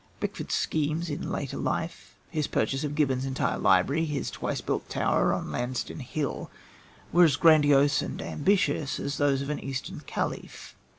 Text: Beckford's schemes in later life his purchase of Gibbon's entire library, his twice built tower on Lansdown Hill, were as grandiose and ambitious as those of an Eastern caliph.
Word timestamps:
Beckford's 0.19 0.55
schemes 0.55 1.11
in 1.11 1.29
later 1.31 1.57
life 1.57 2.15
his 2.31 2.47
purchase 2.47 2.83
of 2.83 2.95
Gibbon's 2.95 3.23
entire 3.23 3.59
library, 3.59 4.05
his 4.05 4.31
twice 4.31 4.59
built 4.59 4.89
tower 4.89 5.31
on 5.31 5.51
Lansdown 5.51 5.99
Hill, 5.99 6.49
were 7.13 7.23
as 7.25 7.35
grandiose 7.35 8.01
and 8.01 8.19
ambitious 8.19 8.99
as 8.99 9.17
those 9.19 9.43
of 9.43 9.51
an 9.51 9.59
Eastern 9.59 9.99
caliph. 10.07 10.75